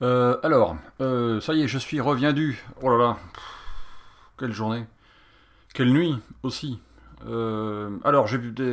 Euh, 0.00 0.38
alors, 0.42 0.76
euh, 1.00 1.40
ça 1.40 1.54
y 1.54 1.62
est, 1.62 1.68
je 1.68 1.78
suis 1.78 2.00
reviendu. 2.00 2.62
Oh 2.82 2.88
là 2.90 2.96
là, 2.96 3.16
quelle 4.38 4.52
journée. 4.52 4.84
Quelle 5.74 5.92
nuit 5.92 6.16
aussi. 6.42 6.80
Euh, 7.26 7.90
alors, 8.04 8.28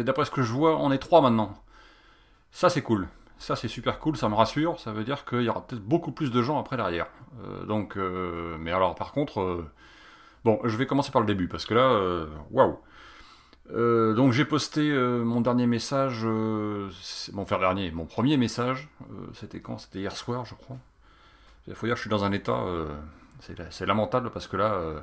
d'après 0.05 0.25
ce 0.25 0.31
que 0.31 0.43
je 0.43 0.51
vois, 0.51 0.77
on 0.77 0.91
est 0.91 0.99
trois 0.99 1.21
maintenant. 1.21 1.57
Ça, 2.51 2.69
c'est 2.69 2.81
cool. 2.81 3.07
Ça, 3.37 3.55
c'est 3.55 3.67
super 3.67 3.99
cool, 3.99 4.15
ça 4.17 4.29
me 4.29 4.35
rassure. 4.35 4.79
Ça 4.79 4.91
veut 4.91 5.03
dire 5.03 5.25
qu'il 5.25 5.41
y 5.41 5.49
aura 5.49 5.65
peut-être 5.65 5.83
beaucoup 5.83 6.11
plus 6.11 6.31
de 6.31 6.41
gens 6.41 6.59
après 6.59 6.77
derrière. 6.77 7.07
donc, 7.67 7.97
mais 7.97 8.71
alors, 8.71 8.95
par 8.95 9.11
contre, 9.11 9.65
bon, 10.45 10.59
je 10.63 10.77
vais 10.77 10.85
commencer 10.85 11.11
par 11.11 11.21
le 11.21 11.27
début 11.27 11.47
parce 11.47 11.65
que 11.65 11.73
là, 11.73 12.27
waouh. 12.51 12.79
donc 14.15 14.31
j'ai 14.31 14.45
posté 14.45 14.93
mon 14.93 15.41
dernier 15.41 15.67
message, 15.67 16.23
mon 16.23 17.45
faire 17.45 17.59
dernier, 17.59 17.91
mon 17.91 18.05
premier 18.05 18.37
message, 18.37 18.87
c'était 19.33 19.59
quand? 19.59 19.79
C'était 19.79 19.99
hier 19.99 20.15
soir, 20.15 20.45
je 20.45 20.55
crois. 20.55 20.77
Il 21.67 21.75
faut 21.75 21.87
dire 21.87 21.95
que 21.95 21.97
je 21.97 22.01
suis 22.01 22.09
dans 22.09 22.23
un 22.23 22.31
état, 22.31 22.59
euh, 22.59 22.87
c'est 23.71 23.85
lamentable 23.85 24.29
parce 24.29 24.47
que 24.47 24.55
là, 24.55 24.73
euh, 24.73 24.99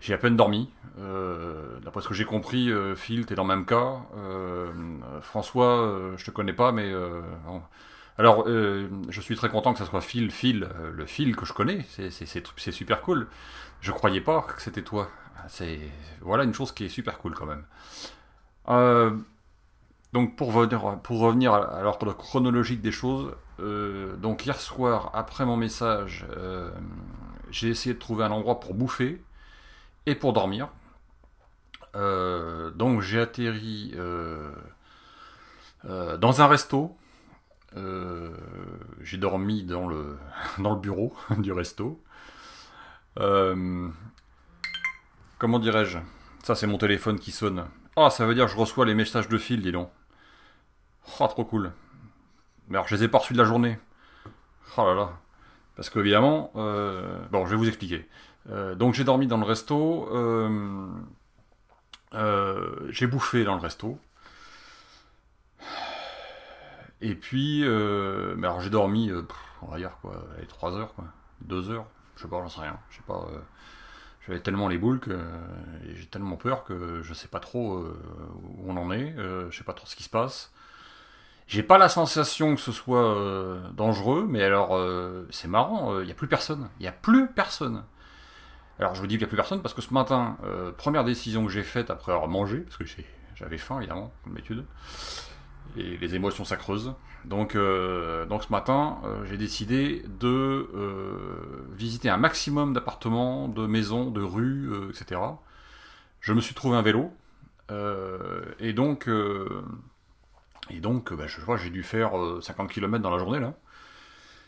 j'ai 0.00 0.14
à 0.14 0.18
peine 0.18 0.36
dormi. 0.36 0.70
Euh, 0.98 1.78
d'après 1.80 2.00
ce 2.00 2.08
que 2.08 2.14
j'ai 2.14 2.24
compris, 2.24 2.70
Phil, 2.96 3.26
t'es 3.26 3.34
dans 3.34 3.44
le 3.44 3.48
même 3.54 3.66
cas. 3.66 3.96
François, 5.20 6.12
je 6.16 6.24
te 6.24 6.30
connais 6.30 6.52
pas, 6.52 6.72
mais 6.72 6.92
alors, 8.16 8.46
je 8.46 9.20
suis 9.20 9.36
très 9.36 9.50
content 9.50 9.72
que 9.72 9.78
ce 9.80 9.84
soit 9.84 10.00
Phil, 10.00 10.30
Phil, 10.30 10.68
le 10.92 11.06
Phil 11.06 11.36
que 11.36 11.44
je 11.44 11.52
connais. 11.52 11.84
C'est 11.88 12.72
super 12.72 13.02
cool. 13.02 13.28
Je 13.80 13.92
croyais 13.92 14.20
pas 14.20 14.42
que 14.42 14.62
c'était 14.62 14.82
toi. 14.82 15.10
C'est 15.48 15.78
voilà 16.20 16.44
une 16.44 16.54
chose 16.54 16.72
qui 16.72 16.84
est 16.84 16.88
super 16.88 17.18
cool 17.18 17.34
quand 17.34 17.46
même. 17.46 17.64
donc 20.14 20.36
pour, 20.36 20.52
pour 21.02 21.20
revenir 21.20 21.52
à 21.52 21.82
l'ordre 21.82 22.12
chronologique 22.14 22.80
des 22.80 22.92
choses, 22.92 23.34
euh, 23.60 24.16
donc 24.16 24.46
hier 24.46 24.60
soir, 24.60 25.10
après 25.14 25.44
mon 25.44 25.56
message, 25.56 26.26
euh, 26.36 26.70
j'ai 27.50 27.68
essayé 27.68 27.94
de 27.94 27.98
trouver 27.98 28.24
un 28.24 28.30
endroit 28.30 28.60
pour 28.60 28.74
bouffer 28.74 29.22
et 30.06 30.14
pour 30.14 30.32
dormir. 30.32 30.68
Euh, 31.96 32.70
donc 32.70 33.00
j'ai 33.00 33.20
atterri 33.20 33.94
dans 35.84 36.40
un 36.40 36.46
resto. 36.46 36.96
j'ai 39.00 39.18
dormi 39.18 39.64
dans 39.64 39.88
le, 39.88 40.18
dans 40.58 40.74
le 40.74 40.80
bureau 40.80 41.14
du 41.38 41.52
resto. 41.52 42.02
comment 45.38 45.58
dirais-je? 45.58 45.98
Ça 46.44 46.54
c'est 46.54 46.66
mon 46.66 46.78
téléphone 46.78 47.18
qui 47.18 47.32
sonne. 47.32 47.66
Ah, 47.96 48.10
ça 48.10 48.26
veut 48.26 48.34
dire 48.34 48.46
que 48.46 48.52
je 48.52 48.56
reçois 48.56 48.86
les 48.86 48.94
messages 48.94 49.28
de 49.28 49.38
fil, 49.38 49.60
dis 49.60 49.72
donc. 49.72 49.90
Oh, 51.20 51.26
trop 51.26 51.44
cool. 51.44 51.72
Mais 52.68 52.76
alors, 52.76 52.88
je 52.88 52.94
les 52.94 53.04
ai 53.04 53.08
pas 53.08 53.18
reçus 53.18 53.32
de 53.32 53.38
la 53.38 53.44
journée. 53.44 53.78
Oh 54.76 54.84
là 54.84 54.94
là. 54.94 55.12
Parce 55.76 55.90
qu'évidemment, 55.90 56.50
euh, 56.56 57.18
bon, 57.30 57.46
je 57.46 57.50
vais 57.50 57.56
vous 57.56 57.68
expliquer. 57.68 58.08
Euh, 58.50 58.74
donc, 58.74 58.94
j'ai 58.94 59.04
dormi 59.04 59.26
dans 59.26 59.38
le 59.38 59.44
resto. 59.44 60.08
Euh, 60.12 60.88
j'ai 62.90 63.06
bouffé 63.06 63.44
dans 63.44 63.54
le 63.54 63.60
resto. 63.60 63.98
Et 67.00 67.14
puis, 67.14 67.60
mais 67.62 68.46
alors 68.46 68.60
j'ai 68.60 68.70
dormi, 68.70 69.12
on 69.62 69.66
va 69.66 69.76
dire 69.76 69.92
quoi, 70.02 70.24
3 70.48 70.76
heures, 70.76 70.94
quoi, 70.94 71.04
2 71.42 71.70
heures, 71.70 71.86
je 72.16 72.22
sais 72.22 72.28
pas, 72.28 72.40
j'en 72.40 72.48
sais 72.48 72.60
rien. 72.60 72.76
Je 72.90 72.96
sais 72.96 73.02
pas. 73.06 73.24
J'avais 74.26 74.40
tellement 74.40 74.66
les 74.66 74.78
boules 74.78 74.98
que 74.98 75.16
j'ai 75.94 76.06
tellement 76.06 76.36
peur 76.36 76.64
que 76.64 77.02
je 77.02 77.14
sais 77.14 77.28
pas 77.28 77.38
trop 77.38 77.78
où 77.78 78.64
on 78.66 78.76
en 78.76 78.90
est, 78.90 79.14
je 79.16 79.56
sais 79.56 79.62
pas 79.62 79.74
trop 79.74 79.86
ce 79.86 79.94
qui 79.94 80.02
se 80.02 80.10
passe. 80.10 80.52
J'ai 81.48 81.62
pas 81.62 81.78
la 81.78 81.88
sensation 81.88 82.54
que 82.54 82.60
ce 82.60 82.72
soit 82.72 83.16
euh, 83.16 83.58
dangereux, 83.70 84.26
mais 84.28 84.42
alors 84.42 84.76
euh, 84.76 85.26
c'est 85.30 85.48
marrant, 85.48 85.94
il 85.94 86.02
euh, 86.02 86.04
n'y 86.04 86.10
a 86.10 86.14
plus 86.14 86.28
personne. 86.28 86.68
Il 86.78 86.82
n'y 86.82 86.88
a 86.88 86.92
plus 86.92 87.26
personne. 87.26 87.84
Alors 88.78 88.94
je 88.94 89.00
vous 89.00 89.06
dis 89.06 89.14
qu'il 89.14 89.20
n'y 89.20 89.24
a 89.24 89.28
plus 89.28 89.36
personne 89.36 89.62
parce 89.62 89.74
que 89.74 89.80
ce 89.80 89.92
matin, 89.92 90.36
première 90.76 91.04
décision 91.04 91.44
que 91.44 91.50
j'ai 91.50 91.64
faite 91.64 91.90
après 91.90 92.12
avoir 92.12 92.28
mangé, 92.28 92.58
parce 92.58 92.76
que 92.76 92.84
j'avais 93.34 93.58
faim 93.58 93.78
évidemment, 93.78 94.12
comme 94.22 94.34
d'habitude, 94.34 94.64
et 95.76 95.96
les 95.96 96.14
émotions 96.14 96.44
ça 96.44 96.56
creuse. 96.56 96.94
Donc, 97.24 97.56
donc 97.56 98.44
ce 98.44 98.52
matin, 98.52 98.98
j'ai 99.24 99.36
décidé 99.36 100.04
de 100.20 100.68
visiter 101.74 102.08
un 102.08 102.18
maximum 102.18 102.72
d'appartements, 102.72 103.48
de 103.48 103.66
maisons, 103.66 104.12
de 104.12 104.22
rues, 104.22 104.70
etc. 104.90 105.20
Je 106.20 106.32
me 106.32 106.40
suis 106.40 106.54
trouvé 106.54 106.76
un 106.76 106.82
vélo, 106.82 107.12
et 108.60 108.72
donc 108.72 109.08
et 110.70 110.80
donc, 110.80 111.12
bah, 111.12 111.26
je 111.26 111.40
crois 111.40 111.56
j'ai 111.56 111.70
dû 111.70 111.82
faire 111.82 112.12
50 112.40 112.70
euh, 112.70 112.72
km 112.72 113.02
dans 113.02 113.10
la 113.10 113.18
journée, 113.18 113.40
là. 113.40 113.54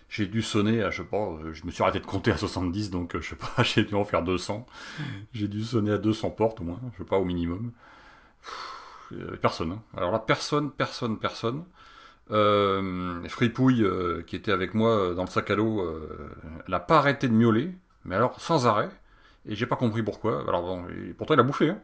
J'ai 0.08 0.26
dû 0.26 0.42
sonner 0.42 0.82
à, 0.82 0.90
je 0.90 1.02
sais 1.02 1.08
pas, 1.08 1.18
euh, 1.18 1.52
je 1.52 1.64
me 1.64 1.70
suis 1.70 1.82
arrêté 1.82 2.00
de 2.00 2.06
compter 2.06 2.32
à 2.32 2.36
70, 2.36 2.90
donc 2.90 3.14
euh, 3.14 3.20
je 3.20 3.30
sais 3.30 3.36
pas, 3.36 3.50
j'ai 3.62 3.84
dû 3.84 3.94
en 3.94 4.04
faire 4.04 4.22
200. 4.22 4.66
J'ai 5.32 5.48
dû 5.48 5.62
sonner 5.62 5.92
à 5.92 5.98
200 5.98 6.30
portes 6.30 6.60
au 6.60 6.64
moins, 6.64 6.80
je 6.92 6.98
sais 6.98 7.08
pas, 7.08 7.18
au 7.18 7.24
minimum. 7.24 7.72
personne. 9.40 9.72
Hein. 9.72 9.82
Alors 9.96 10.12
là, 10.12 10.18
personne, 10.18 10.70
personne, 10.70 11.18
personne. 11.18 11.64
Fripouille, 13.28 13.84
qui 14.26 14.36
était 14.36 14.52
avec 14.52 14.74
moi 14.74 15.14
dans 15.14 15.24
le 15.24 15.30
sac 15.30 15.50
à 15.50 15.56
dos, 15.56 15.84
elle 16.64 16.70
n'a 16.70 16.80
pas 16.80 16.98
arrêté 16.98 17.26
de 17.28 17.32
miauler, 17.34 17.74
mais 18.04 18.14
alors 18.14 18.40
sans 18.40 18.66
arrêt. 18.66 18.90
Et 19.46 19.56
j'ai 19.56 19.66
pas 19.66 19.76
compris 19.76 20.02
pourquoi. 20.02 20.44
Alors 20.48 20.62
bon, 20.62 20.86
pourtant 21.18 21.34
il 21.34 21.40
a 21.40 21.42
bouffé. 21.42 21.70
Hein. 21.70 21.80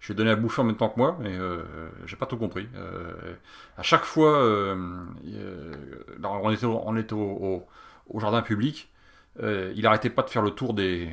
Je 0.00 0.12
ai 0.12 0.16
donné 0.16 0.30
à 0.30 0.36
bouffer 0.36 0.60
en 0.60 0.64
même 0.64 0.76
temps 0.76 0.88
que 0.88 0.98
moi, 0.98 1.16
mais 1.20 1.36
euh, 1.36 1.64
j'ai 2.06 2.16
pas 2.16 2.26
tout 2.26 2.36
compris. 2.36 2.68
Euh, 2.76 3.34
à 3.76 3.82
chaque 3.82 4.04
fois, 4.04 4.38
euh, 4.38 4.76
on 6.22 6.50
était, 6.50 6.66
on 6.66 6.96
était 6.96 7.14
au, 7.14 7.66
jardin 8.18 8.42
public, 8.42 8.90
il 9.42 9.86
arrêtait 9.86 10.10
pas 10.10 10.22
de 10.22 10.30
faire 10.30 10.42
le 10.42 10.50
tour 10.50 10.74
de 10.74 11.08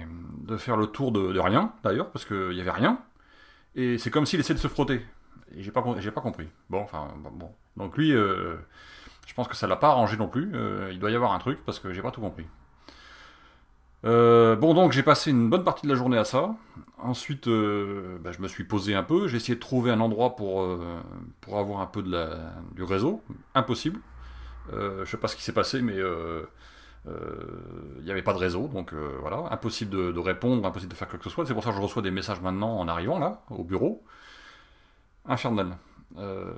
faire 0.58 0.78
le 0.78 0.88
tour 0.88 1.12
de, 1.12 1.40
rien 1.40 1.74
d'ailleurs, 1.84 2.12
parce 2.12 2.26
qu'il 2.26 2.54
y 2.54 2.62
avait 2.62 2.72
rien. 2.72 3.00
Et 3.76 3.98
c'est 3.98 4.12
comme 4.12 4.26
s'il 4.26 4.40
essayait 4.40 4.56
de 4.56 4.60
se 4.60 4.68
frotter. 4.68 5.06
Et 5.56 5.64
j'ai 5.64 5.72
pas, 5.72 5.84
j'ai 6.00 6.12
pas 6.12 6.22
compris. 6.22 6.48
Bon, 6.70 6.82
enfin, 6.82 7.08
bon. 7.18 7.52
Donc 7.78 7.98
lui, 7.98 8.12
je 8.12 9.34
pense 9.36 9.48
que 9.48 9.56
ça 9.56 9.68
l'a 9.68 9.78
pas 9.78 9.90
arrangé 9.90 10.16
non 10.16 10.28
plus. 10.28 10.52
il 10.92 11.00
doit 11.00 11.12
y 11.12 11.16
avoir 11.16 11.34
un 11.34 11.40
truc 11.40 11.60
parce 11.66 11.80
que 11.80 11.92
j'ai 11.92 12.04
pas 12.04 12.12
tout 12.12 12.22
compris. 12.22 12.46
Euh, 14.06 14.56
bon, 14.56 14.74
donc 14.74 14.92
j'ai 14.92 15.04
passé 15.04 15.32
une 15.32 15.50
bonne 15.50 15.64
partie 15.64 15.88
de 15.88 15.92
la 15.92 15.98
journée 15.98 16.18
à 16.18 16.26
ça. 16.26 16.56
Ensuite, 16.98 17.48
euh, 17.48 18.18
bah, 18.20 18.32
je 18.32 18.42
me 18.42 18.48
suis 18.48 18.64
posé 18.64 18.96
un 18.96 19.04
peu. 19.04 19.28
J'ai 19.28 19.38
essayé 19.38 19.56
de 19.56 19.60
trouver 19.60 19.92
un 19.92 20.00
endroit 20.00 20.36
pour, 20.36 20.62
euh, 20.62 21.02
pour 21.42 21.58
avoir 21.58 21.82
un 21.82 21.88
peu 21.88 22.04
de 22.04 22.12
la, 22.12 22.54
du 22.76 22.84
réseau. 22.84 23.22
Impossible. 23.56 24.00
je 24.72 25.06
sais 25.06 25.18
pas 25.18 25.28
ce 25.28 25.36
qui 25.36 25.44
s'est 25.44 25.54
passé, 25.54 25.82
mais 25.82 25.96
il 25.96 26.46
n'y 28.04 28.12
avait 28.12 28.22
pas 28.22 28.34
de 28.34 28.40
réseau. 28.40 28.68
Donc 28.68 28.94
voilà, 28.94 29.48
impossible 29.52 29.92
de, 29.92 30.12
de, 30.12 30.20
répondre, 30.20 30.66
impossible 30.66 30.92
de 30.92 30.98
faire 30.98 31.10
quelque 31.10 31.30
chose. 31.30 31.48
C'est 31.48 31.54
pour 31.54 31.64
ça 31.64 31.72
que 31.72 31.78
je 31.78 31.82
reçois 31.82 32.02
des 32.02 32.12
messages 32.12 32.42
maintenant 32.42 32.78
en 32.78 32.88
arrivant 32.88 33.20
là, 33.20 33.42
au 33.50 33.64
bureau. 33.64 34.04
Infernal. 35.26 35.78
Euh, 36.18 36.52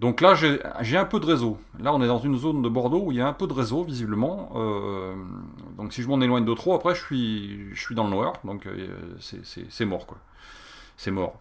donc 0.00 0.20
là, 0.20 0.34
j'ai 0.34 0.96
un 0.96 1.04
peu 1.04 1.20
de 1.20 1.26
réseau. 1.26 1.58
Là, 1.80 1.92
on 1.94 2.02
est 2.02 2.06
dans 2.06 2.18
une 2.18 2.36
zone 2.36 2.62
de 2.62 2.68
Bordeaux 2.68 3.04
où 3.06 3.12
il 3.12 3.18
y 3.18 3.20
a 3.20 3.26
un 3.26 3.32
peu 3.32 3.46
de 3.46 3.52
réseau, 3.52 3.84
visiblement. 3.84 4.52
Euh, 4.56 5.14
donc 5.76 5.92
si 5.92 6.02
je 6.02 6.08
m'en 6.08 6.20
éloigne 6.20 6.44
de 6.44 6.54
trop, 6.54 6.74
après, 6.74 6.94
je 6.94 7.02
suis, 7.02 7.74
je 7.74 7.80
suis 7.80 7.94
dans 7.94 8.04
le 8.04 8.10
noir. 8.10 8.34
Donc 8.44 8.66
euh, 8.66 8.86
c'est 9.18 9.84
mort, 9.84 10.06
quoi. 10.06 10.18
C'est 10.96 11.10
mort. 11.10 11.40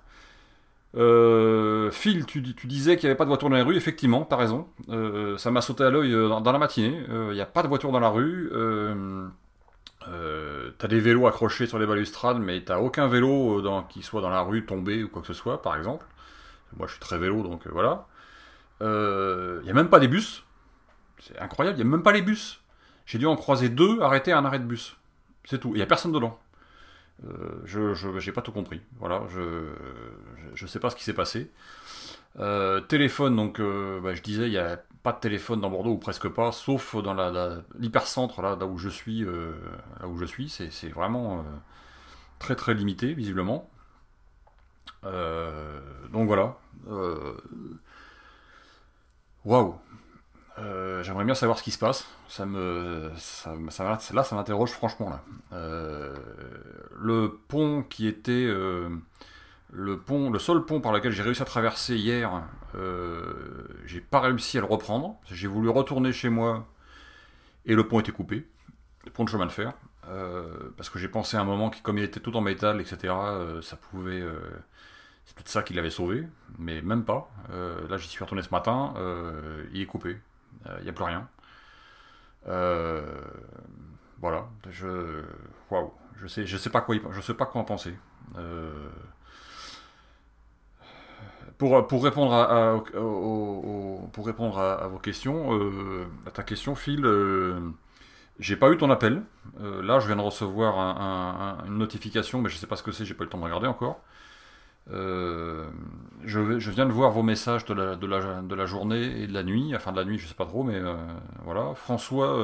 Phil, 0.94 2.26
tu, 2.26 2.42
disais 2.42 2.96
qu'il 2.96 3.08
n'y 3.08 3.12
avait 3.12 3.18
pas 3.18 3.26
de 3.26 3.30
voiture 3.30 3.50
dans 3.50 3.56
la 3.56 3.64
rue. 3.64 3.76
Effectivement, 3.76 4.26
tu 4.26 4.34
as 4.34 4.38
raison. 4.38 4.68
ça 5.38 5.52
m'a 5.52 5.62
sauté 5.62 5.84
à 5.84 5.90
l'œil 5.90 6.12
dans, 6.12 6.52
la 6.52 6.60
matinée. 6.60 7.04
Il 7.10 7.34
n'y 7.34 7.42
a 7.42 7.46
pas 7.46 7.64
de 7.64 7.68
voiture 7.68 7.92
dans 7.92 8.00
la 8.00 8.10
rue. 8.10 8.52
t'as 10.02 10.88
des 10.88 11.00
vélos 11.00 11.28
accrochés 11.28 11.68
sur 11.68 11.78
les 11.78 11.86
balustrades, 11.86 12.40
mais 12.40 12.62
t'as 12.62 12.80
aucun 12.80 13.08
vélo 13.08 13.62
qui 13.90 14.02
soit 14.02 14.22
dans 14.22 14.30
la 14.30 14.42
rue 14.42 14.66
tombé 14.66 15.04
ou 15.04 15.10
quoi 15.10 15.22
que 15.22 15.28
ce 15.28 15.34
soit, 15.34 15.62
par 15.62 15.76
exemple. 15.76 16.06
Moi, 16.76 16.88
je 16.88 16.94
suis 16.94 17.00
très 17.00 17.18
vélo, 17.18 17.44
donc 17.44 17.66
euh, 17.68 17.70
voilà. 17.72 18.06
Il 18.82 18.86
euh, 18.86 19.62
n'y 19.64 19.70
a 19.70 19.74
même 19.74 19.90
pas 19.90 20.00
des 20.00 20.08
bus. 20.08 20.44
C'est 21.20 21.38
incroyable, 21.40 21.78
il 21.78 21.84
n'y 21.84 21.88
a 21.88 21.92
même 21.92 22.04
pas 22.04 22.12
les 22.12 22.22
bus. 22.22 22.62
J'ai 23.06 23.18
dû 23.18 23.26
en 23.26 23.36
croiser 23.36 23.70
deux 23.70 24.02
arrêtés 24.02 24.32
à 24.32 24.38
un 24.38 24.46
arrêt 24.46 24.60
de 24.60 24.66
bus. 24.66 24.96
C'est 25.46 25.60
tout. 25.60 25.70
Il 25.70 25.78
n'y 25.78 25.82
a 25.82 25.88
personne 25.88 26.12
dedans. 26.12 26.40
Euh, 27.26 27.62
je 27.66 28.20
n'ai 28.26 28.32
pas 28.32 28.42
tout 28.42 28.52
compris. 28.52 28.82
Voilà, 29.00 29.24
je 29.30 30.62
ne 30.62 30.68
sais 30.68 30.80
pas 30.80 30.90
ce 30.90 30.96
qui 30.96 31.04
s'est 31.04 31.14
passé. 31.14 31.50
téléphone, 32.88 33.36
donc 33.36 33.60
bah, 33.60 34.14
je 34.14 34.22
disais, 34.22 34.48
il 34.48 34.52
n'y 34.52 34.58
a 34.58 34.78
pas 35.02 35.14
de 35.14 35.20
téléphone 35.20 35.62
dans 35.62 35.70
Bordeaux 35.70 35.94
ou 35.94 35.98
presque 35.98 36.28
pas, 36.28 36.52
sauf 36.52 36.96
dans 36.98 37.16
l'hypercentre 37.80 38.42
là, 38.42 38.56
là 38.60 38.66
où 38.68 38.78
je 38.78 38.90
suis. 38.90 39.24
là 39.24 40.08
où 40.08 40.18
je 40.18 40.26
suis, 40.26 40.50
c'est 40.50 40.90
vraiment 40.90 41.44
très 42.38 42.56
très 42.56 42.76
limité 42.76 43.14
visiblement. 43.14 43.70
Euh, 45.04 45.80
donc 46.12 46.28
voilà. 46.28 46.58
Euh, 46.90 47.34
waouh. 49.46 49.76
Euh, 50.60 51.04
j'aimerais 51.04 51.26
bien 51.26 51.36
savoir 51.36 51.58
ce 51.58 51.64
qui 51.64 51.72
se 51.72 51.78
passe. 51.78 52.08
Ça 52.28 52.46
me, 52.46 53.12
ça, 53.18 53.54
là, 53.84 54.24
ça 54.24 54.36
m'interroge 54.36 54.72
franchement 54.72 55.10
là. 55.10 55.22
le 55.52 57.40
pont 57.48 57.84
qui 57.84 58.08
était 58.08 58.48
le 59.70 60.00
pont, 60.00 60.32
le 60.32 60.40
seul 60.40 60.66
pont 60.66 60.82
par 60.82 60.92
lequel 60.92 61.12
j'ai 61.12 61.24
réussi 61.24 61.42
à 61.42 61.46
traverser 61.46 61.96
hier, 61.96 62.44
j'ai 63.86 64.02
pas 64.02 64.20
réussi 64.20 64.58
à 64.58 64.62
le 64.62 64.68
reprendre. 64.68 65.16
J'ai 65.32 65.48
voulu 65.48 65.70
retourner 65.70 66.12
chez 66.12 66.30
moi 66.30 66.66
et 67.66 67.76
le 67.76 67.88
pont 67.88 68.00
était 68.00 68.12
coupé. 68.12 68.48
pont 69.14 69.24
de 69.26 69.30
chemin 69.30 69.46
de 69.46 69.52
fer. 69.52 69.74
Parce 70.78 70.90
que 70.90 71.00
j'ai 71.00 71.08
pensé 71.08 71.38
à 71.38 71.42
un 71.42 71.46
moment 71.46 71.70
qui, 71.70 71.82
comme 71.82 71.98
il 71.98 72.04
était 72.04 72.20
tout 72.20 72.36
en 72.36 72.42
métal, 72.42 72.82
etc., 72.82 73.14
ça 73.62 73.76
pouvait. 73.76 74.24
c'est 75.26 75.36
peut-être 75.36 75.50
ça 75.50 75.64
qui 75.64 75.74
l'avait 75.74 75.90
sauvé, 75.90 76.28
mais 76.58 76.82
même 76.82 77.04
pas. 77.04 77.30
là, 77.90 77.98
j'y 77.98 78.08
suis 78.08 78.24
retourné 78.24 78.42
ce 78.44 78.50
matin, 78.52 78.94
il 79.74 79.82
est 79.82 79.86
coupé. 79.86 80.18
Il 80.80 80.84
n'y 80.84 80.90
a 80.90 80.94
plus 80.94 81.06
rien. 81.06 81.28
voilà. 84.22 84.48
Je. 84.70 85.24
Waouh. 85.70 85.92
Je 86.22 86.28
sais, 86.28 86.46
je 86.46 86.58
sais 86.58 86.70
pas 86.70 86.82
quoi, 86.82 86.96
je 87.12 87.22
sais 87.22 87.34
pas 87.34 87.46
quoi 87.46 87.62
en 87.62 87.64
penser. 87.64 87.96
Euh, 88.38 88.90
pour, 91.58 91.88
pour, 91.88 92.04
répondre 92.04 92.34
à, 92.34 92.82
pour 92.92 94.26
répondre 94.26 94.60
à, 94.60 94.88
vos 94.88 95.00
questions, 95.00 95.54
euh, 95.54 96.06
à 96.26 96.32
ta 96.32 96.44
question, 96.44 96.76
Phil, 96.76 97.06
euh, 97.06 97.60
j'ai 98.40 98.56
pas 98.56 98.70
eu 98.72 98.78
ton 98.78 98.90
appel. 98.90 99.24
là, 99.60 100.00
je 100.00 100.08
viens 100.08 100.16
de 100.16 100.22
recevoir 100.22 100.78
une 101.66 101.78
notification, 101.78 102.42
mais 102.42 102.50
je 102.50 102.58
sais 102.58 102.68
pas 102.68 102.76
ce 102.76 102.84
que 102.84 102.92
c'est, 102.92 103.06
j'ai 103.06 103.14
pas 103.14 103.24
eu 103.24 103.26
le 103.26 103.30
temps 103.32 103.40
de 103.40 103.44
regarder 103.44 103.68
encore. 103.68 104.02
je, 104.90 105.66
je, 106.26 106.72
viens 106.72 106.86
de 106.86 106.92
voir 106.92 107.12
vos 107.12 107.24
messages 107.24 107.66
de 107.66 107.74
la, 107.74 108.66
journée 108.66 109.22
et 109.22 109.28
de 109.28 109.34
la 109.34 109.44
nuit, 109.44 109.76
enfin 109.76 109.92
de 109.92 109.98
la 109.98 110.06
nuit, 110.06 110.18
je 110.20 110.28
sais 110.28 110.36
pas 110.36 110.46
trop, 110.46 110.64
mais 110.64 110.82
voilà. 111.44 111.74
François, 111.76 112.38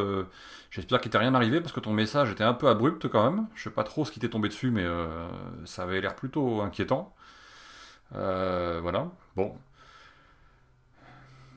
j'espère 0.72 1.02
qu'il 1.02 1.12
t'est 1.12 1.18
rien 1.18 1.36
arrivé 1.36 1.62
parce 1.62 1.74
que 1.74 1.80
ton 1.80 1.94
message 1.94 2.32
était 2.32 2.44
un 2.44 2.54
peu 2.54 2.68
abrupt 2.68 3.08
quand 3.08 3.32
même. 3.32 3.48
Je 3.56 3.64
sais 3.64 3.70
pas 3.70 3.84
trop 3.84 4.06
ce 4.06 4.12
qui 4.12 4.20
t'est 4.20 4.30
tombé 4.30 4.50
dessus, 4.50 4.72
mais 4.72 4.86
ça 5.66 5.84
avait 5.84 6.02
l'air 6.02 6.16
plutôt 6.16 6.62
inquiétant. 6.62 7.14
Euh, 8.16 8.80
voilà. 8.82 9.08
Bon. 9.36 9.56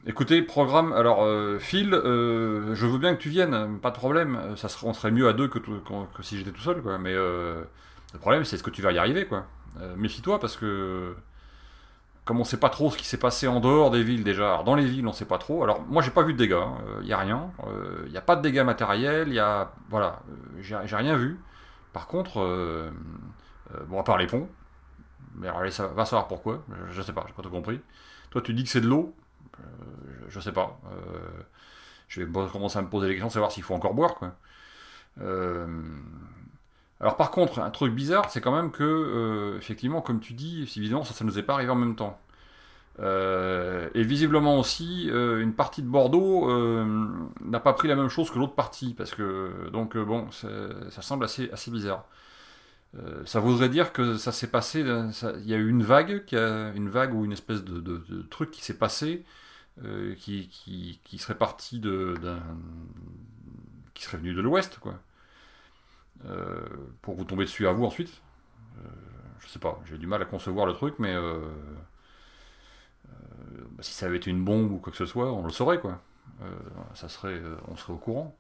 Écoutez, 0.08 0.40
programme. 0.42 0.92
Alors, 0.92 1.24
euh, 1.24 1.58
Phil, 1.58 1.92
euh, 1.92 2.76
je 2.76 2.86
veux 2.86 2.98
bien 2.98 3.16
que 3.16 3.20
tu 3.20 3.28
viennes, 3.28 3.80
pas 3.80 3.90
de 3.90 3.96
problème. 3.96 4.54
Ça 4.56 4.68
serait, 4.68 4.86
on 4.86 4.92
serait 4.92 5.10
mieux 5.10 5.28
à 5.28 5.32
deux 5.32 5.48
que, 5.48 5.58
que 5.58 6.22
si 6.22 6.38
j'étais 6.38 6.52
tout 6.52 6.60
seul, 6.60 6.80
quoi. 6.80 6.96
Mais 6.98 7.12
le 7.12 7.66
problème, 8.20 8.44
c'est 8.44 8.54
est-ce 8.54 8.62
que 8.62 8.70
tu 8.70 8.82
vas 8.82 8.92
y 8.92 8.98
arriver, 8.98 9.26
quoi. 9.26 9.46
Méfie-toi 9.96 10.40
parce 10.40 10.56
que 10.56 11.14
comme 12.24 12.40
on 12.40 12.44
sait 12.44 12.56
pas 12.58 12.70
trop 12.70 12.90
ce 12.90 12.96
qui 12.96 13.06
s'est 13.06 13.18
passé 13.18 13.46
en 13.46 13.60
dehors 13.60 13.90
des 13.90 14.02
villes 14.02 14.24
déjà, 14.24 14.48
alors 14.48 14.64
dans 14.64 14.74
les 14.74 14.86
villes 14.86 15.06
on 15.06 15.12
sait 15.12 15.26
pas 15.26 15.38
trop. 15.38 15.62
Alors 15.62 15.82
moi 15.82 16.02
j'ai 16.02 16.10
pas 16.10 16.22
vu 16.22 16.32
de 16.32 16.38
dégâts, 16.38 16.52
il 16.52 16.90
hein. 16.90 17.02
n'y 17.04 17.12
a 17.12 17.18
rien, 17.18 17.50
il 18.06 18.10
n'y 18.10 18.16
a 18.16 18.22
pas 18.22 18.36
de 18.36 18.42
dégâts 18.42 18.62
matériels, 18.62 19.28
il 19.28 19.34
y 19.34 19.38
a 19.38 19.70
voilà, 19.90 20.22
j'ai 20.60 20.96
rien 20.96 21.16
vu. 21.16 21.38
Par 21.92 22.06
contre, 22.06 22.90
bon 23.86 24.00
à 24.00 24.02
part 24.02 24.16
les 24.16 24.26
ponts, 24.26 24.48
mais 25.36 25.48
allez, 25.48 25.70
ça 25.70 25.88
va 25.88 26.06
savoir 26.06 26.26
pourquoi. 26.26 26.64
Je, 26.90 27.02
sais 27.02 27.12
pas, 27.12 27.24
j'ai 27.28 27.34
pas 27.34 27.42
tout 27.42 27.50
compris. 27.50 27.80
Toi, 28.30 28.40
tu 28.40 28.54
dis 28.54 28.64
que 28.64 28.70
c'est 28.70 28.80
de 28.80 28.88
l'eau. 28.88 29.14
Euh, 30.26 30.30
je, 30.30 30.40
sais 30.40 30.52
pas. 30.52 30.78
Euh, 30.86 31.42
je 32.08 32.22
vais 32.22 32.32
commencer 32.52 32.78
à 32.78 32.82
me 32.82 32.88
poser 32.88 33.08
des 33.08 33.14
questions, 33.14 33.30
savoir 33.30 33.52
s'il 33.52 33.62
faut 33.62 33.74
encore 33.74 33.94
boire. 33.94 34.14
Euh, 35.20 35.66
alors 37.00 37.16
par 37.16 37.30
contre, 37.30 37.60
un 37.60 37.70
truc 37.70 37.94
bizarre, 37.94 38.30
c'est 38.30 38.40
quand 38.40 38.54
même 38.54 38.70
que, 38.70 39.56
effectivement, 39.58 40.00
comme 40.00 40.20
tu 40.20 40.32
dis, 40.32 40.62
évidemment, 40.76 41.04
ça, 41.04 41.24
ne 41.24 41.30
nous 41.30 41.38
est 41.38 41.42
pas 41.42 41.54
arrivé 41.54 41.70
en 41.70 41.76
même 41.76 41.96
temps. 41.96 42.18
et 43.00 44.02
visiblement 44.02 44.58
aussi, 44.58 45.08
une 45.10 45.52
partie 45.54 45.82
de 45.82 45.88
Bordeaux 45.88 46.48
n'a 47.42 47.60
pas 47.60 47.74
pris 47.74 47.88
la 47.88 47.96
même 47.96 48.08
chose 48.08 48.30
que 48.30 48.38
l'autre 48.38 48.54
partie, 48.54 48.94
parce 48.94 49.14
que, 49.14 49.68
donc, 49.72 49.96
bon, 49.96 50.30
ça 50.30 51.02
semble 51.02 51.24
assez, 51.24 51.70
bizarre. 51.70 52.06
Euh, 52.98 53.22
ça 53.26 53.40
voudrait 53.40 53.68
dire 53.68 53.92
que 53.92 54.16
ça 54.16 54.32
s'est 54.32 54.46
passé, 54.50 54.80
il 54.80 55.46
y 55.46 55.54
a 55.54 55.56
eu 55.56 55.68
une 55.68 55.82
vague, 55.82 56.24
une 56.32 56.88
vague 56.88 57.14
ou 57.14 57.24
une 57.24 57.32
espèce 57.32 57.64
de, 57.64 58.22
truc 58.30 58.50
qui 58.50 58.62
s'est 58.64 58.78
passé, 58.78 59.24
euh, 59.84 60.14
qui, 60.14 61.00
serait 61.18 61.36
parti 61.36 61.80
de, 61.80 62.14
qui 63.94 64.04
serait 64.04 64.18
venu 64.18 64.34
de 64.34 64.40
l'ouest, 64.40 64.78
quoi. 64.78 64.94
Euh, 66.24 66.66
pour 67.02 67.14
vous 67.14 67.24
tomber 67.24 67.44
dessus 67.44 67.66
à 67.66 67.72
vous 67.72 67.84
ensuite. 67.84 68.22
je 69.40 69.48
sais 69.48 69.58
pas, 69.58 69.80
j'ai 69.84 69.98
du 69.98 70.06
mal 70.06 70.22
à 70.22 70.24
concevoir 70.24 70.66
le 70.66 70.72
truc, 70.72 70.94
mais 70.98 71.14
bah, 73.04 73.82
si 73.82 73.92
ça 73.92 74.06
avait 74.06 74.16
été 74.16 74.30
une 74.30 74.44
bombe 74.44 74.72
ou 74.72 74.78
quoi 74.78 74.90
que 74.90 74.96
ce 74.96 75.06
soit, 75.06 75.32
on 75.32 75.44
le 75.44 75.50
saurait, 75.50 75.78
quoi. 75.78 76.00
ça 76.94 77.08
serait, 77.08 77.40
on 77.68 77.76
serait 77.76 77.92
au 77.92 77.98
courant. 77.98 78.36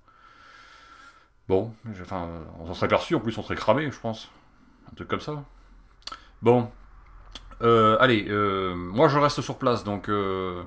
Bon, 1.48 1.72
enfin, 2.00 2.28
on 2.58 2.66
s'en 2.66 2.74
serait 2.74 2.88
perçu, 2.88 3.14
en 3.14 3.20
plus 3.20 3.36
on 3.38 3.42
serait 3.42 3.54
cramé, 3.54 3.90
je 3.90 4.00
pense. 4.00 4.30
Un 4.90 4.94
truc 4.94 5.08
comme 5.08 5.20
ça. 5.20 5.44
Bon. 6.42 6.70
Euh, 7.62 7.96
allez, 8.00 8.26
euh, 8.28 8.74
moi 8.74 9.08
je 9.08 9.18
reste 9.18 9.40
sur 9.40 9.56
place, 9.56 9.84
donc 9.84 10.08
euh, 10.08 10.62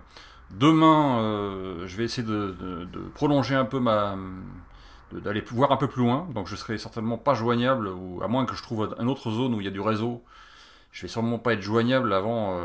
demain 0.52 1.86
je 1.86 1.98
vais 1.98 2.04
essayer 2.06 2.28
de, 2.28 2.88
prolonger 3.16 3.56
un 3.56 3.66
peu 3.66 3.80
ma. 3.80 4.18
d'aller 5.12 5.42
voir 5.52 5.72
un 5.72 5.78
peu 5.78 5.88
plus 5.88 6.04
loin, 6.04 6.28
donc 6.34 6.48
je 6.48 6.56
serai 6.56 6.78
certainement 6.78 7.18
pas 7.18 7.34
joignable, 7.34 7.88
ou 7.88 8.22
à 8.24 8.28
moins 8.28 8.46
que 8.46 8.56
je 8.56 8.64
trouve 8.64 8.96
une 9.00 9.10
autre 9.10 9.32
zone 9.32 9.54
où 9.54 9.62
il 9.62 9.66
y 9.66 9.68
a 9.68 9.72
du 9.72 9.82
réseau, 9.82 10.24
je 10.92 11.04
vais 11.04 11.08
sûrement 11.08 11.40
pas 11.40 11.54
être 11.54 11.62
joignable 11.62 12.14
avant, 12.14 12.60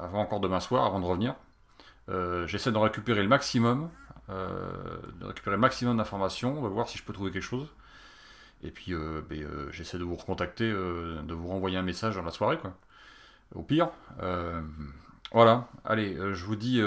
avant 0.00 0.20
encore 0.20 0.40
demain 0.40 0.60
soir, 0.60 0.84
avant 0.86 1.00
de 1.00 1.06
revenir. 1.06 1.34
J'essaie 2.46 2.72
de 2.72 2.78
récupérer 2.78 3.22
le 3.22 3.28
maximum, 3.28 3.90
de 4.28 5.24
récupérer 5.24 5.56
le 5.56 5.60
maximum 5.60 5.96
d'informations, 5.96 6.62
de 6.62 6.68
voir 6.68 6.88
si 6.88 6.98
je 6.98 7.04
peux 7.04 7.12
trouver 7.12 7.30
quelque 7.30 7.42
chose. 7.42 7.68
Et 8.62 8.70
puis, 8.70 8.92
euh, 8.92 9.22
ben, 9.28 9.42
euh, 9.42 9.70
j'essaie 9.70 9.98
de 9.98 10.04
vous 10.04 10.16
recontacter, 10.16 10.70
euh, 10.70 11.22
de 11.22 11.34
vous 11.34 11.48
renvoyer 11.48 11.76
un 11.76 11.82
message 11.82 12.16
dans 12.16 12.22
la 12.22 12.30
soirée, 12.30 12.58
quoi. 12.58 12.74
Au 13.54 13.62
pire. 13.62 13.90
Voilà. 15.32 15.68
Allez, 15.84 16.16
je 16.16 16.44
vous 16.44 16.56
dis 16.56 16.80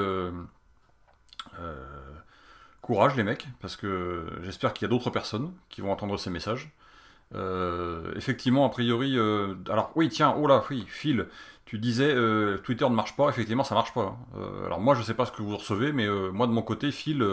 courage, 2.81 3.15
les 3.15 3.23
mecs, 3.23 3.47
parce 3.59 3.75
que 3.75 4.25
j'espère 4.43 4.73
qu'il 4.73 4.85
y 4.85 4.89
a 4.89 4.89
d'autres 4.89 5.09
personnes 5.11 5.53
qui 5.69 5.81
vont 5.81 5.91
entendre 5.91 6.17
ces 6.17 6.29
messages. 6.29 6.71
effectivement, 8.15 8.65
a 8.65 8.69
priori. 8.69 9.17
alors, 9.69 9.91
oui, 9.95 10.09
tiens, 10.09 10.35
oh 10.37 10.47
là, 10.47 10.63
oui, 10.69 10.85
Phil, 10.87 11.27
tu 11.65 11.77
disais 11.77 12.13
Twitter 12.63 12.89
ne 12.89 12.95
marche 12.95 13.15
pas. 13.15 13.29
Effectivement, 13.29 13.63
ça 13.63 13.75
marche 13.75 13.93
pas. 13.93 14.17
Hein. 14.35 14.39
alors, 14.65 14.79
moi, 14.79 14.95
je 14.95 15.03
sais 15.03 15.13
pas 15.13 15.25
ce 15.25 15.31
que 15.31 15.41
vous 15.41 15.57
recevez, 15.57 15.91
mais 15.93 16.07
moi, 16.31 16.47
de 16.47 16.51
mon 16.51 16.63
côté, 16.63 16.91
Phil, 16.91 17.25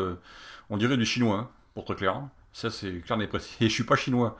on 0.70 0.76
dirait 0.76 0.96
du 0.96 1.06
chinois, 1.06 1.38
hein, 1.38 1.48
pour 1.74 1.84
te 1.84 1.92
clair. 1.92 2.22
Ça, 2.52 2.70
c'est 2.70 3.00
clair 3.00 3.20
et 3.20 3.26
précis. 3.28 3.56
Et 3.60 3.68
je 3.68 3.74
suis 3.74 3.84
pas 3.84 3.96
chinois. 3.96 4.36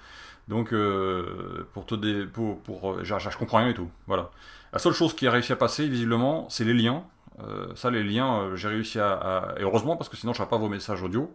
Donc, 0.49 0.73
euh, 0.73 1.67
pour 1.75 1.87
te 1.87 1.95
dé... 1.95 2.25
pour, 2.27 2.61
pour 2.61 2.93
euh, 2.93 3.05
je, 3.05 3.39
comprends 3.39 3.59
rien 3.59 3.69
et 3.69 3.75
tout. 3.75 3.91
Voilà. 4.07 4.31
La 4.73 4.79
seule 4.79 4.95
chose 4.95 5.15
qui 5.15 5.27
a 5.27 5.31
réussi 5.31 5.53
à 5.53 5.57
passer, 5.57 5.89
visiblement, 5.89 6.49
c'est 6.49 6.65
les 6.65 6.75
liens. 6.75 7.05
Euh, 7.41 7.75
ça, 7.75 7.91
les 7.91 8.03
liens, 8.03 8.55
j'ai 8.57 8.69
réussi 8.69 8.99
à, 8.99 9.55
Et 9.59 9.63
heureusement, 9.63 9.97
parce 9.97 10.09
que 10.09 10.17
sinon, 10.17 10.33
je 10.33 10.39
n'aurais 10.39 10.51
pas 10.51 10.59
vos 10.59 10.69
messages 10.69 11.03
audio. 11.03 11.35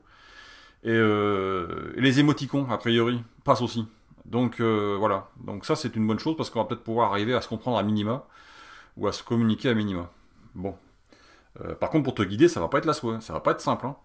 Et, 0.84 1.00
les 1.96 2.20
émoticons, 2.20 2.70
a 2.70 2.78
priori, 2.78 3.24
passent 3.44 3.62
aussi. 3.62 3.88
Donc, 4.26 4.60
voilà. 4.60 5.30
Donc, 5.44 5.66
ça, 5.66 5.76
c'est 5.76 5.96
une 5.96 6.08
bonne 6.08 6.20
chose 6.20 6.36
parce 6.36 6.50
qu'on 6.50 6.60
va 6.60 6.66
peut-être 6.66 6.84
pouvoir 6.84 7.12
arriver 7.12 7.34
à 7.34 7.42
se 7.42 7.48
comprendre 7.48 7.78
à 7.78 7.84
minima 7.84 8.26
ou 8.98 9.08
à 9.08 9.12
se 9.12 9.24
communiquer 9.24 9.70
à 9.70 9.74
minima. 9.74 10.10
Bon. 10.56 10.76
par 11.80 11.90
contre, 11.90 12.04
pour 12.04 12.16
te 12.16 12.24
guider, 12.24 12.48
ça 12.48 12.60
va 12.60 12.68
pas 12.68 12.80
être 12.80 12.86
la 12.86 12.94
soie. 12.94 13.22
Ça 13.22 13.34
va 13.34 13.40
pas 13.40 13.52
être 13.52 13.62
simple. 13.62 13.86
Hein. 13.88 13.96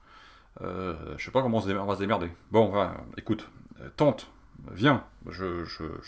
Je 0.61 1.25
sais 1.25 1.31
pas 1.31 1.43
comment 1.43 1.59
on 1.59 1.87
va 1.87 1.95
se 1.95 2.01
démerder. 2.01 2.31
Bon, 2.51 2.73
écoute, 3.17 3.49
euh, 3.81 3.89
tente, 3.97 4.29
viens, 4.73 5.05
je, 5.29 5.65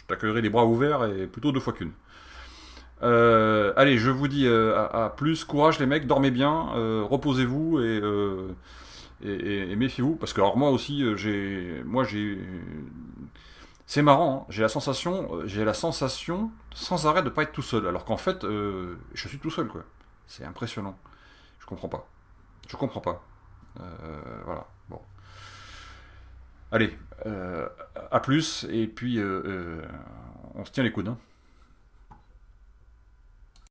t'accueillerai 0.07 0.43
les 0.43 0.51
bras 0.51 0.65
ouverts 0.65 1.05
et 1.05 1.27
plutôt 1.27 1.53
deux 1.53 1.61
fois 1.61 1.73
qu'une. 1.73 1.93
Euh, 3.03 3.73
allez, 3.77 3.97
je 3.97 4.11
vous 4.11 4.29
dis 4.29 4.47
à, 4.47 5.13
plus, 5.17 5.45
courage 5.45 5.79
les 5.79 5.87
mecs, 5.87 6.07
dormez 6.07 6.31
bien, 6.31 6.69
reposez-vous 7.03 7.81
et, 7.81 9.77
méfiez-vous, 9.77 10.17
parce 10.17 10.33
que 10.33 10.41
alors 10.41 10.57
moi 10.57 10.71
aussi, 10.71 11.05
j'ai, 11.17 11.83
j'ai, 12.09 12.39
c'est 13.87 14.03
marrant, 14.03 14.43
hein, 14.43 14.47
j'ai 14.51 14.63
la 14.63 14.69
sensation, 14.69 15.31
j'ai 15.47 15.65
la 15.65 15.75
sensation 15.75 16.51
sans 16.75 17.07
arrêt 17.07 17.23
de 17.23 17.31
pas 17.31 17.43
être 17.43 17.53
tout 17.53 17.63
seul, 17.63 17.87
alors 17.87 18.05
qu'en 18.05 18.17
fait, 18.17 18.43
je 18.43 19.29
suis 19.29 19.39
tout 19.39 19.51
seul 19.51 19.69
quoi. 19.69 19.83
C'est 20.31 20.45
impressionnant. 20.45 20.97
Je 21.59 21.67
comprends 21.67 21.89
pas. 21.89 22.07
Je 22.69 22.77
comprends 22.77 23.01
pas. 23.01 23.21
Euh, 23.81 24.21
voilà. 24.45 24.65
Allez, 26.73 26.97
euh, 27.27 27.69
à 28.11 28.21
plus, 28.21 28.67
et 28.71 28.87
puis 28.87 29.19
euh, 29.19 29.83
on 30.55 30.65
se 30.65 30.71
tient 30.71 30.85
les 30.85 30.93
coudes. 30.93 31.09
Hein. 31.09 31.19